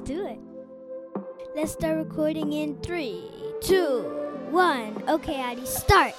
[0.00, 0.38] let's do it.
[1.54, 3.24] Let's start recording in three,
[3.60, 4.02] two,
[4.50, 5.02] one.
[5.08, 6.14] Okay, Addy, start.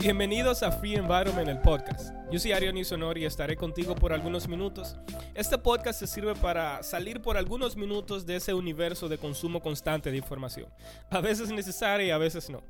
[0.00, 2.14] Bienvenidos a Free Environment, el podcast.
[2.32, 4.96] Yo soy Ariel Sonor y estaré contigo por algunos minutos.
[5.34, 10.10] Este podcast se sirve para salir por algunos minutos de ese universo de consumo constante
[10.10, 10.68] de información.
[11.10, 12.62] A veces necesaria y a veces no.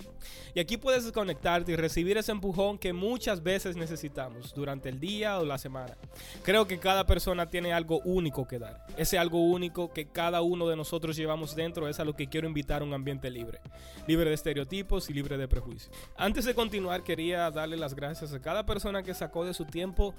[0.55, 5.39] Y aquí puedes conectarte y recibir ese empujón que muchas veces necesitamos durante el día
[5.39, 5.97] o la semana.
[6.43, 8.87] Creo que cada persona tiene algo único que dar.
[8.97, 12.49] Ese algo único que cada uno de nosotros llevamos dentro es a lo que quiero
[12.49, 13.61] invitar a un ambiente libre.
[14.09, 15.95] Libre de estereotipos y libre de prejuicios.
[16.17, 20.15] Antes de continuar, quería darle las gracias a cada persona que sacó de su tiempo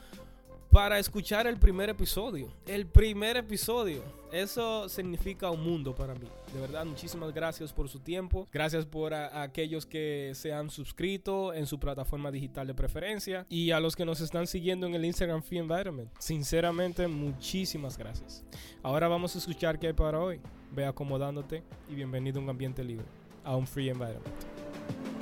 [0.71, 2.47] para escuchar el primer episodio.
[2.65, 4.03] El primer episodio.
[4.31, 6.27] Eso significa un mundo para mí.
[6.53, 8.47] De verdad, muchísimas gracias por su tiempo.
[8.53, 13.45] Gracias por aquellos que se han suscrito en su plataforma digital de preferencia.
[13.49, 16.09] Y a los que nos están siguiendo en el Instagram Free Environment.
[16.19, 18.45] Sinceramente, muchísimas gracias.
[18.81, 20.39] Ahora vamos a escuchar qué hay para hoy.
[20.71, 23.05] Ve acomodándote y bienvenido a un ambiente libre.
[23.43, 25.20] A un Free Environment.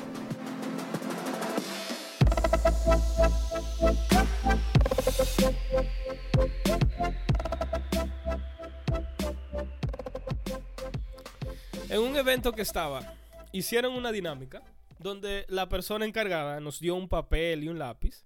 [11.89, 13.15] En un evento que estaba,
[13.51, 14.61] hicieron una dinámica
[14.99, 18.25] donde la persona encargada nos dio un papel y un lápiz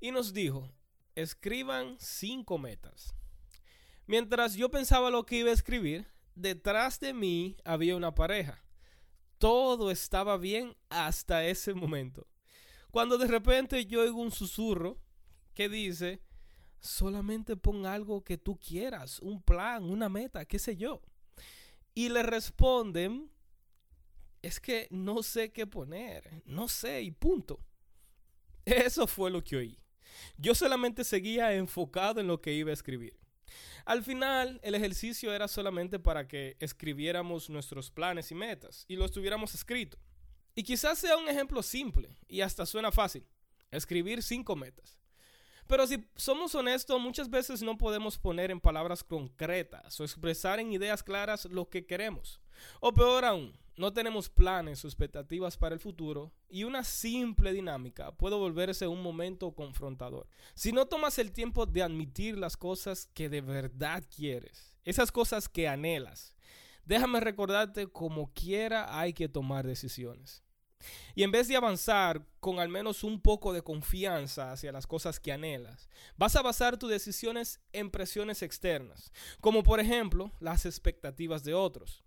[0.00, 0.68] y nos dijo,
[1.14, 3.14] escriban cinco metas.
[4.08, 8.64] Mientras yo pensaba lo que iba a escribir, detrás de mí había una pareja.
[9.38, 12.26] Todo estaba bien hasta ese momento.
[12.90, 14.98] Cuando de repente yo oigo un susurro
[15.54, 16.24] que dice,
[16.80, 21.00] solamente pon algo que tú quieras, un plan, una meta, qué sé yo.
[21.94, 23.30] Y le responden,
[24.42, 27.60] es que no sé qué poner, no sé y punto.
[28.64, 29.78] Eso fue lo que oí.
[30.36, 33.18] Yo solamente seguía enfocado en lo que iba a escribir.
[33.84, 39.10] Al final, el ejercicio era solamente para que escribiéramos nuestros planes y metas y los
[39.10, 39.98] tuviéramos escrito.
[40.54, 43.26] Y quizás sea un ejemplo simple y hasta suena fácil.
[43.70, 44.99] Escribir cinco metas.
[45.70, 50.72] Pero si somos honestos, muchas veces no podemos poner en palabras concretas o expresar en
[50.72, 52.40] ideas claras lo que queremos.
[52.80, 58.10] O peor aún, no tenemos planes o expectativas para el futuro y una simple dinámica
[58.10, 60.26] puede volverse un momento confrontador.
[60.54, 65.48] Si no tomas el tiempo de admitir las cosas que de verdad quieres, esas cosas
[65.48, 66.34] que anhelas,
[66.84, 70.42] déjame recordarte como quiera hay que tomar decisiones.
[71.14, 75.20] Y en vez de avanzar con al menos un poco de confianza hacia las cosas
[75.20, 81.44] que anhelas, vas a basar tus decisiones en presiones externas, como por ejemplo las expectativas
[81.44, 82.02] de otros,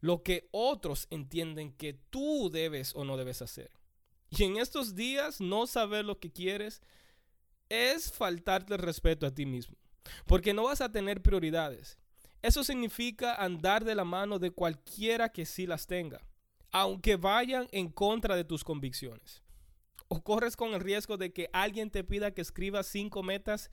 [0.00, 3.70] lo que otros entienden que tú debes o no debes hacer.
[4.30, 6.82] Y en estos días no saber lo que quieres
[7.68, 9.76] es faltarte el respeto a ti mismo,
[10.26, 11.98] porque no vas a tener prioridades.
[12.42, 16.26] Eso significa andar de la mano de cualquiera que sí las tenga
[16.72, 19.42] aunque vayan en contra de tus convicciones.
[20.08, 23.70] O corres con el riesgo de que alguien te pida que escribas cinco metas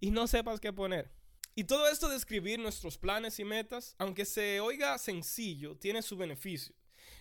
[0.00, 1.10] y no sepas qué poner.
[1.54, 6.16] Y todo esto de escribir nuestros planes y metas, aunque se oiga sencillo, tiene su
[6.16, 6.74] beneficio.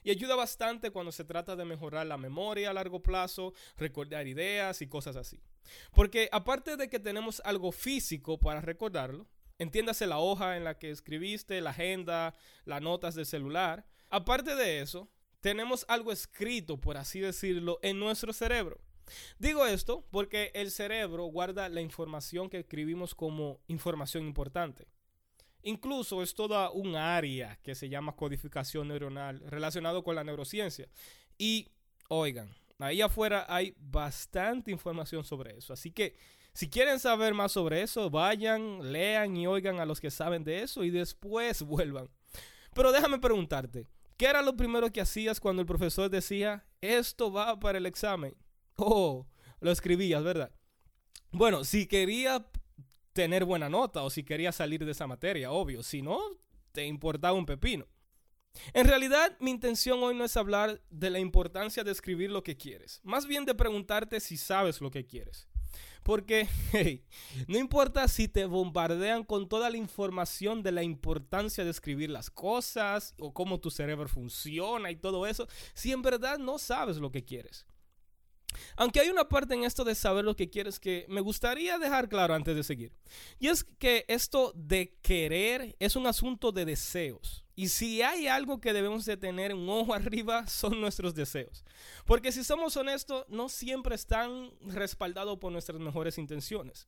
[0.03, 4.81] Y ayuda bastante cuando se trata de mejorar la memoria a largo plazo, recordar ideas
[4.81, 5.41] y cosas así.
[5.91, 9.27] Porque aparte de que tenemos algo físico para recordarlo,
[9.57, 12.33] entiéndase la hoja en la que escribiste, la agenda,
[12.65, 15.09] las notas del celular, aparte de eso,
[15.41, 18.79] tenemos algo escrito, por así decirlo, en nuestro cerebro.
[19.39, 24.87] Digo esto porque el cerebro guarda la información que escribimos como información importante.
[25.63, 30.87] Incluso es toda un área que se llama codificación neuronal relacionado con la neurociencia.
[31.37, 31.69] Y
[32.09, 35.73] oigan, ahí afuera hay bastante información sobre eso.
[35.73, 36.15] Así que
[36.53, 40.63] si quieren saber más sobre eso, vayan, lean y oigan a los que saben de
[40.63, 42.09] eso y después vuelvan.
[42.73, 47.59] Pero déjame preguntarte, ¿Qué era lo primero que hacías cuando el profesor decía, esto va
[47.59, 48.35] para el examen?
[48.75, 49.27] Oh,
[49.59, 50.51] lo escribías, ¿verdad?
[51.31, 52.47] Bueno, si quería
[53.13, 55.83] tener buena nota o si quería salir de esa materia, obvio.
[55.83, 56.19] Si no,
[56.71, 57.87] te importaba un pepino.
[58.73, 62.57] En realidad, mi intención hoy no es hablar de la importancia de escribir lo que
[62.57, 65.47] quieres, más bien de preguntarte si sabes lo que quieres.
[66.03, 67.03] Porque, hey,
[67.47, 72.29] no importa si te bombardean con toda la información de la importancia de escribir las
[72.29, 77.11] cosas o cómo tu cerebro funciona y todo eso, si en verdad no sabes lo
[77.11, 77.65] que quieres.
[78.75, 82.09] Aunque hay una parte en esto de saber lo que quieres que me gustaría dejar
[82.09, 82.91] claro antes de seguir.
[83.39, 87.43] Y es que esto de querer es un asunto de deseos.
[87.55, 91.63] Y si hay algo que debemos de tener un ojo arriba son nuestros deseos.
[92.05, 96.87] Porque si somos honestos, no siempre están respaldados por nuestras mejores intenciones.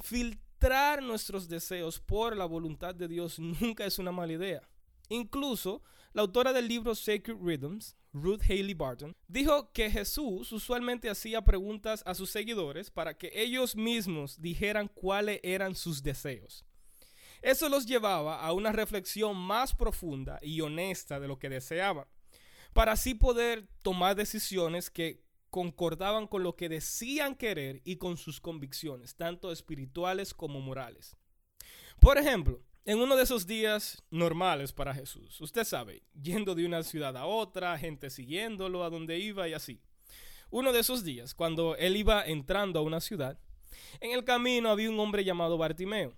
[0.00, 4.68] filtrar nuestros deseos por la voluntad de Dios nunca es una mala idea.
[5.08, 5.82] Incluso,
[6.12, 12.02] la autora del libro Sacred Rhythms, Ruth Haley Barton, dijo que Jesús usualmente hacía preguntas
[12.06, 16.64] a sus seguidores para que ellos mismos dijeran cuáles eran sus deseos.
[17.42, 22.06] Eso los llevaba a una reflexión más profunda y honesta de lo que deseaban,
[22.72, 28.40] para así poder tomar decisiones que concordaban con lo que decían querer y con sus
[28.40, 31.16] convicciones, tanto espirituales como morales.
[32.00, 36.82] Por ejemplo, en uno de esos días normales para Jesús, usted sabe, yendo de una
[36.82, 39.80] ciudad a otra, gente siguiéndolo a donde iba y así.
[40.50, 43.38] Uno de esos días, cuando él iba entrando a una ciudad,
[44.00, 46.16] en el camino había un hombre llamado Bartimeo.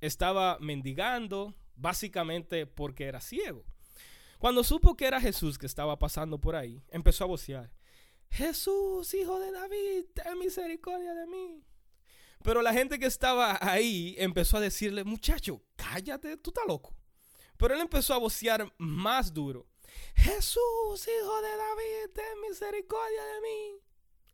[0.00, 3.64] Estaba mendigando, básicamente porque era ciego.
[4.38, 7.72] Cuando supo que era Jesús que estaba pasando por ahí, empezó a vocear.
[8.30, 11.62] Jesús, hijo de David, ten misericordia de mí.
[12.42, 15.62] Pero la gente que estaba ahí empezó a decirle, muchacho,
[15.92, 16.94] cállate, tú estás loco.
[17.56, 19.66] Pero él empezó a vocear más duro.
[20.14, 20.60] Jesús,
[21.08, 23.80] hijo de David, ten misericordia de mí.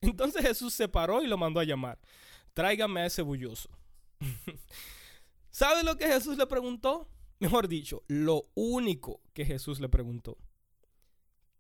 [0.00, 1.99] Entonces Jesús se paró y lo mandó a llamar.
[2.54, 3.69] Tráigame a ese bulloso.
[5.50, 7.08] ¿Sabe lo que Jesús le preguntó?
[7.38, 10.38] Mejor dicho, lo único que Jesús le preguntó.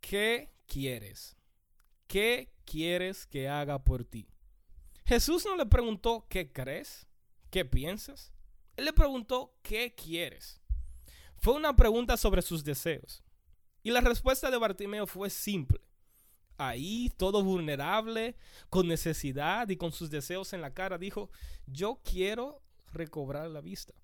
[0.00, 1.36] ¿Qué quieres?
[2.12, 4.28] ¿qué quieres que haga por ti?
[5.06, 7.06] Jesús no le preguntó, ¿qué crees?
[7.50, 8.34] ¿Qué piensas?
[8.76, 10.60] Él le preguntó, ¿qué quieres?
[11.36, 13.22] Fue una pregunta sobre sus deseos.
[13.82, 15.80] Y la respuesta de Bartimeo fue simple.
[16.56, 18.36] Ahí, todo vulnerable,
[18.70, 21.30] con necesidad y con sus deseos en la cara, dijo,
[21.66, 23.94] yo quiero recobrar la vista.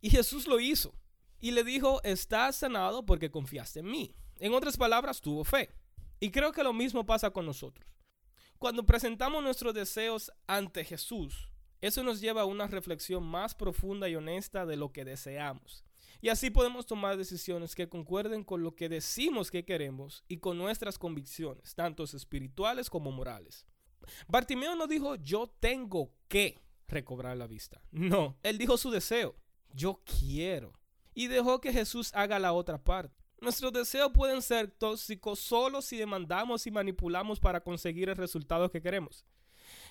[0.00, 0.94] Y Jesús lo hizo.
[1.40, 4.14] Y le dijo, estás sanado porque confiaste en mí.
[4.38, 5.70] En otras palabras, tuvo fe.
[6.20, 7.86] Y creo que lo mismo pasa con nosotros.
[8.58, 14.16] Cuando presentamos nuestros deseos ante Jesús, eso nos lleva a una reflexión más profunda y
[14.16, 15.84] honesta de lo que deseamos.
[16.20, 20.56] Y así podemos tomar decisiones que concuerden con lo que decimos que queremos y con
[20.56, 23.66] nuestras convicciones, tanto espirituales como morales.
[24.26, 27.82] Bartimeo no dijo yo tengo que recobrar la vista.
[27.90, 29.36] No, él dijo su deseo.
[29.72, 30.72] Yo quiero.
[31.14, 33.24] Y dejó que Jesús haga la otra parte.
[33.40, 38.80] Nuestros deseos pueden ser tóxicos solo si demandamos y manipulamos para conseguir el resultado que
[38.80, 39.26] queremos.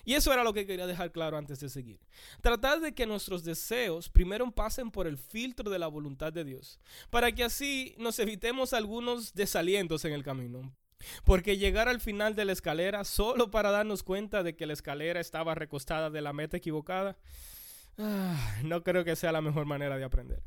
[0.04, 1.98] Y eso era lo que quería dejar claro antes de seguir.
[2.40, 6.78] Tratar de que nuestros deseos primero pasen por el filtro de la voluntad de Dios,
[7.10, 10.72] para que así nos evitemos algunos desalientos en el camino.
[11.24, 15.20] Porque llegar al final de la escalera solo para darnos cuenta de que la escalera
[15.20, 17.16] estaba recostada de la meta equivocada,
[17.98, 20.42] ah, no creo que sea la mejor manera de aprender.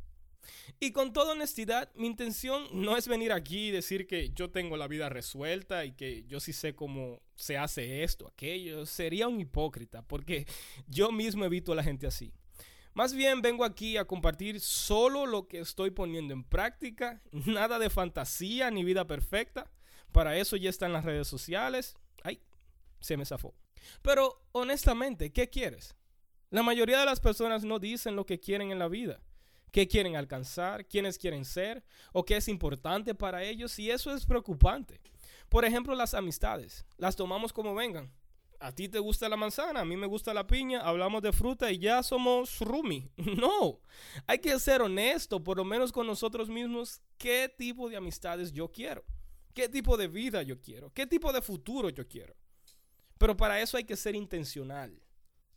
[0.80, 4.78] Y con toda honestidad, mi intención no es venir aquí y decir que yo tengo
[4.78, 8.86] la vida resuelta y que yo sí sé cómo se hace esto, aquello.
[8.86, 10.46] Sería un hipócrita porque
[10.88, 12.32] yo mismo evito a la gente así.
[12.94, 17.90] Más bien vengo aquí a compartir solo lo que estoy poniendo en práctica, nada de
[17.90, 19.72] fantasía ni vida perfecta.
[20.12, 21.96] Para eso ya están las redes sociales.
[22.24, 22.42] Ay,
[23.00, 23.56] se me zafó.
[24.02, 25.96] Pero honestamente, ¿qué quieres?
[26.50, 29.22] La mayoría de las personas no dicen lo que quieren en la vida
[29.72, 31.84] qué quieren alcanzar, quiénes quieren ser
[32.14, 35.00] o qué es importante para ellos y eso es preocupante.
[35.50, 38.12] Por ejemplo, las amistades, las tomamos como vengan.
[38.60, 41.72] A ti te gusta la manzana, a mí me gusta la piña, hablamos de fruta
[41.72, 43.10] y ya somos rumi.
[43.18, 43.80] No,
[44.26, 48.72] hay que ser honesto, por lo menos con nosotros mismos, qué tipo de amistades yo
[48.72, 49.06] quiero,
[49.54, 52.36] qué tipo de vida yo quiero, qué tipo de futuro yo quiero.
[53.20, 55.02] Pero para eso hay que ser intencional.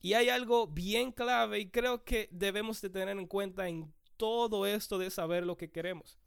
[0.03, 4.67] Y hay algo bien clave y creo que debemos de tener en cuenta en todo
[4.67, 6.19] esto de saber lo que queremos.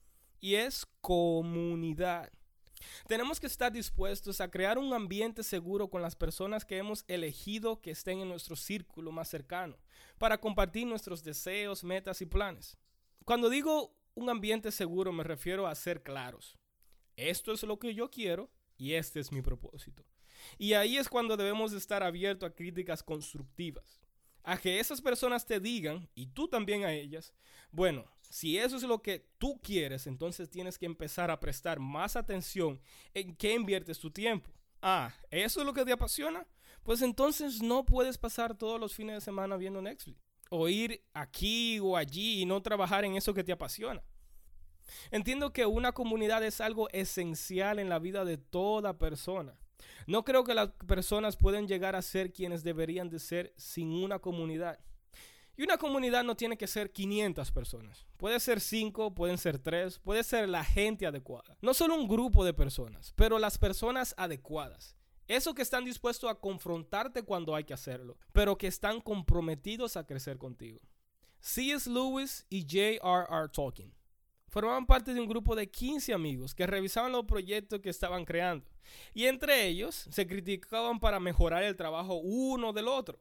[0.41, 2.31] Y es comunidad.
[3.07, 7.81] Tenemos que estar dispuestos a crear un ambiente seguro con las personas que hemos elegido
[7.81, 9.77] que estén en nuestro círculo más cercano,
[10.17, 12.77] para compartir nuestros deseos, metas y planes.
[13.25, 16.57] Cuando digo un ambiente seguro me refiero a ser claros.
[17.15, 20.03] Esto es lo que yo quiero y este es mi propósito.
[20.57, 24.02] Y ahí es cuando debemos estar abiertos a críticas constructivas
[24.43, 27.33] a que esas personas te digan, y tú también a ellas,
[27.71, 32.15] bueno, si eso es lo que tú quieres, entonces tienes que empezar a prestar más
[32.15, 32.81] atención
[33.13, 34.51] en qué inviertes tu tiempo.
[34.81, 36.45] Ah, ¿eso es lo que te apasiona?
[36.83, 40.19] Pues entonces no puedes pasar todos los fines de semana viendo Netflix.
[40.50, 44.03] O ir aquí o allí y no trabajar en eso que te apasiona.
[45.12, 49.57] Entiendo que una comunidad es algo esencial en la vida de toda persona.
[50.08, 54.20] No creo que las personas pueden llegar a ser quienes deberían de ser sin una
[54.20, 54.80] comunidad.
[55.56, 58.08] Y una comunidad no tiene que ser 500 personas.
[58.18, 61.58] Puede ser 5, pueden ser 3, puede ser la gente adecuada.
[61.62, 64.96] No solo un grupo de personas, pero las personas adecuadas.
[65.28, 70.06] Eso que están dispuestos a confrontarte cuando hay que hacerlo, pero que están comprometidos a
[70.06, 70.82] crecer contigo.
[71.40, 71.90] C.S.
[71.90, 73.50] Lewis y J.R.R.
[73.50, 73.94] Tolkien
[74.53, 78.67] formaban parte de un grupo de 15 amigos que revisaban los proyectos que estaban creando.
[79.12, 83.17] Y entre ellos se criticaban para mejorar el trabajo uno del otro.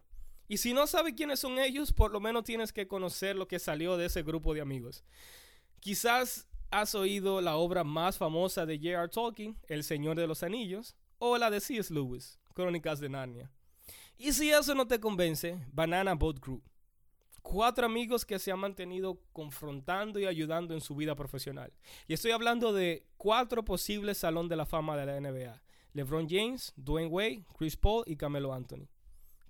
[0.46, 3.58] Y si no sabes quiénes son ellos, por lo menos tienes que conocer lo que
[3.58, 5.04] salió de ese grupo de amigos.
[5.80, 9.08] Quizás has oído la obra más famosa de J.R.
[9.08, 11.94] Tolkien, El Señor de los Anillos, o la de C.S.
[11.94, 13.50] Lewis, Crónicas de Narnia.
[14.18, 16.62] Y si eso no te convence, Banana Boat Group.
[17.42, 21.72] Cuatro amigos que se han mantenido confrontando y ayudando en su vida profesional.
[22.06, 25.60] Y estoy hablando de cuatro posibles salón de la fama de la NBA.
[25.92, 28.88] LeBron James, Dwayne Wade, Chris Paul y Camelo Anthony.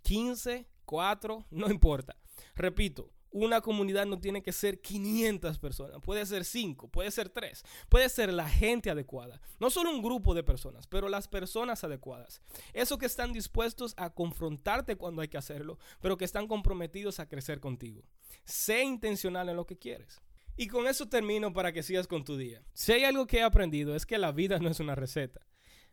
[0.03, 2.17] 15, 4, no importa.
[2.55, 7.65] Repito, una comunidad no tiene que ser 500 personas, puede ser 5, puede ser 3,
[7.89, 9.41] puede ser la gente adecuada.
[9.59, 12.41] No solo un grupo de personas, pero las personas adecuadas.
[12.73, 17.29] Eso que están dispuestos a confrontarte cuando hay que hacerlo, pero que están comprometidos a
[17.29, 18.03] crecer contigo.
[18.45, 20.21] Sé intencional en lo que quieres.
[20.57, 22.63] Y con eso termino para que sigas con tu día.
[22.75, 25.41] Si hay algo que he aprendido es que la vida no es una receta.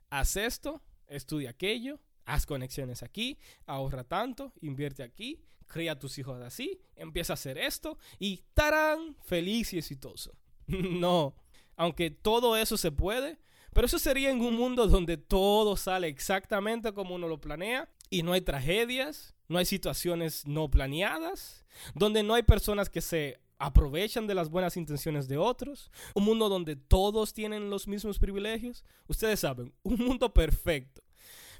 [0.09, 6.81] Haz esto, estudia aquello, haz conexiones aquí, ahorra tanto, invierte aquí, cría tus hijos así,
[6.97, 9.15] empieza a hacer esto y ¡tarán!
[9.23, 10.33] Feliz y exitoso.
[10.67, 11.35] no,
[11.77, 13.39] aunque todo eso se puede,
[13.73, 18.23] pero eso sería en un mundo donde todo sale exactamente como uno lo planea y
[18.23, 24.25] no hay tragedias, no hay situaciones no planeadas, donde no hay personas que se aprovechan
[24.25, 28.83] de las buenas intenciones de otros, un mundo donde todos tienen los mismos privilegios.
[29.07, 31.01] Ustedes saben, un mundo perfecto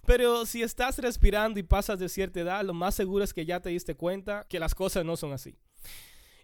[0.05, 3.59] pero si estás respirando y pasas de cierta edad, lo más seguro es que ya
[3.59, 5.55] te diste cuenta que las cosas no son así.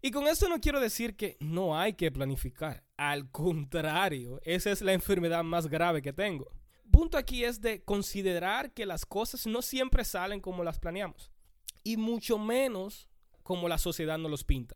[0.02, 2.84] Y con esto no quiero decir que no hay que planificar.
[2.96, 6.52] Al contrario, esa es la enfermedad más grave que tengo.
[6.92, 11.32] Punto aquí es de considerar que las cosas no siempre salen como las planeamos.
[11.84, 13.10] Y mucho menos
[13.42, 14.76] como la sociedad nos los pinta.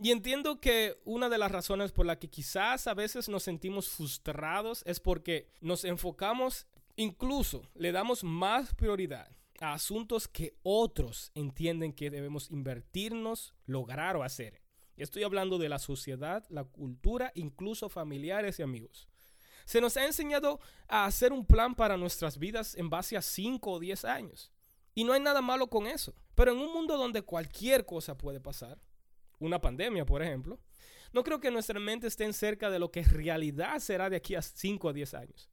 [0.00, 3.88] Y entiendo que una de las razones por la que quizás a veces nos sentimos
[3.88, 6.68] frustrados es porque nos enfocamos
[7.00, 14.24] Incluso le damos más prioridad a asuntos que otros entienden que debemos invertirnos, lograr o
[14.24, 14.60] hacer.
[14.96, 19.06] Estoy hablando de la sociedad, la cultura, incluso familiares y amigos.
[19.64, 23.70] Se nos ha enseñado a hacer un plan para nuestras vidas en base a 5
[23.70, 24.50] o 10 años.
[24.92, 26.16] Y no hay nada malo con eso.
[26.34, 28.76] Pero en un mundo donde cualquier cosa puede pasar,
[29.38, 30.58] una pandemia por ejemplo,
[31.12, 34.42] no creo que nuestra mente esté cerca de lo que realidad será de aquí a
[34.42, 35.48] 5 o 10 años.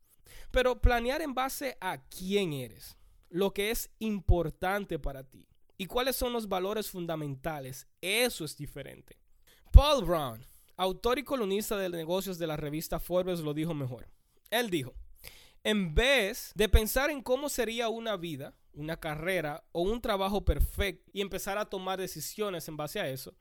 [0.52, 2.98] Pero planear en base a quién eres,
[3.30, 9.18] lo que es importante para ti y cuáles son los valores fundamentales, eso es diferente.
[9.72, 10.46] Paul Brown,
[10.78, 14.08] autor y columnista de negocios de la revista Forbes, lo dijo mejor.
[14.50, 14.94] Él dijo,
[15.64, 21.10] en vez de pensar en cómo sería una vida, una carrera o un trabajo perfecto
[21.12, 23.34] y empezar a tomar decisiones en base a eso,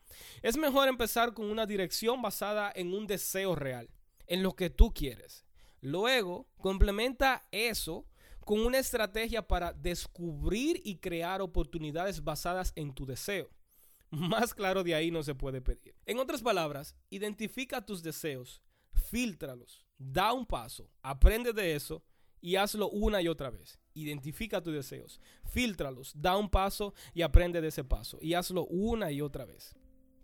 [0.42, 3.90] es mejor empezar con una dirección basada en un deseo real,
[4.26, 5.44] en lo que tú quieres,
[5.84, 8.06] Luego, complementa eso
[8.40, 13.50] con una estrategia para descubrir y crear oportunidades basadas en tu deseo.
[14.10, 15.94] Más claro de ahí no se puede pedir.
[16.06, 18.62] En otras palabras, identifica tus deseos,
[18.94, 22.02] filtralos, da un paso, aprende de eso
[22.40, 23.78] y hazlo una y otra vez.
[23.92, 29.12] Identifica tus deseos, filtralos, da un paso y aprende de ese paso y hazlo una
[29.12, 29.74] y otra vez.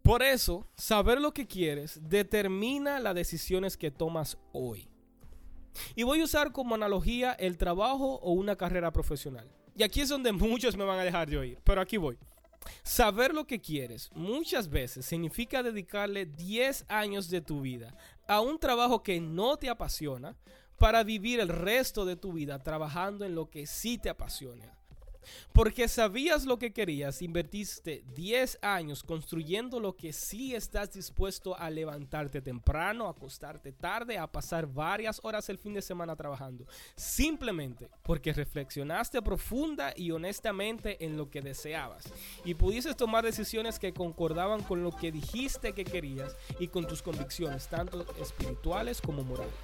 [0.00, 4.88] Por eso, saber lo que quieres determina las decisiones que tomas hoy.
[5.94, 9.50] Y voy a usar como analogía el trabajo o una carrera profesional.
[9.76, 12.18] Y aquí es donde muchos me van a dejar de oír, pero aquí voy.
[12.82, 17.96] Saber lo que quieres muchas veces significa dedicarle 10 años de tu vida
[18.28, 20.36] a un trabajo que no te apasiona
[20.78, 24.79] para vivir el resto de tu vida trabajando en lo que sí te apasiona.
[25.52, 31.70] Porque sabías lo que querías, invertiste 10 años construyendo lo que sí estás dispuesto a
[31.70, 36.66] levantarte temprano, a acostarte tarde, a pasar varias horas el fin de semana trabajando.
[36.96, 42.04] Simplemente porque reflexionaste profunda y honestamente en lo que deseabas.
[42.44, 47.02] Y pudiste tomar decisiones que concordaban con lo que dijiste que querías y con tus
[47.02, 49.54] convicciones, tanto espirituales como morales.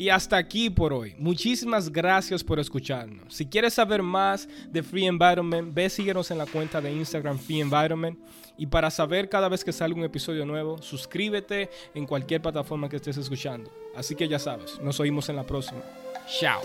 [0.00, 1.14] Y hasta aquí por hoy.
[1.18, 3.34] Muchísimas gracias por escucharnos.
[3.34, 7.60] Si quieres saber más de Free Environment, ve síguenos en la cuenta de Instagram Free
[7.60, 8.18] Environment.
[8.56, 12.96] Y para saber cada vez que salga un episodio nuevo, suscríbete en cualquier plataforma que
[12.96, 13.70] estés escuchando.
[13.94, 15.82] Así que ya sabes, nos oímos en la próxima.
[16.26, 16.62] Chao.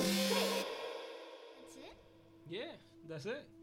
[2.47, 3.54] Yeah, that's it.